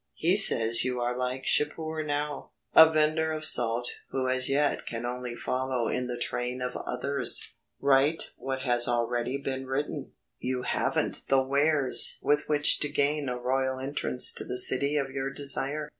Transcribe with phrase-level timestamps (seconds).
[0.15, 5.05] He says you are like Shapur now, a vendor of salt who as yet can
[5.05, 10.13] only follow in the train of others write what has already been written.
[10.39, 15.11] You haven't the wares with which to gain a royal entrance to the City of
[15.11, 15.89] your Desire.